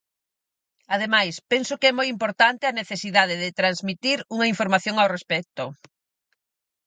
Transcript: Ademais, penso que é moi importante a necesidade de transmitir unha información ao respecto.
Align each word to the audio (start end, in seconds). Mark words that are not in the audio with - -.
Ademais, 0.95 1.33
penso 1.51 1.73
que 1.79 1.87
é 1.91 1.97
moi 1.97 2.07
importante 2.15 2.63
a 2.67 2.77
necesidade 2.81 3.35
de 3.43 3.55
transmitir 3.59 4.17
unha 4.35 4.49
información 4.53 4.95
ao 4.99 5.11
respecto. 5.15 5.63